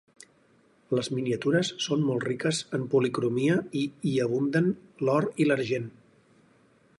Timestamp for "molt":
2.07-2.25